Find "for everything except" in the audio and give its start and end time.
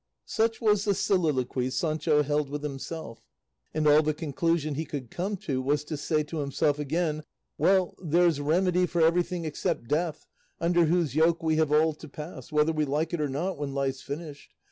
8.87-9.87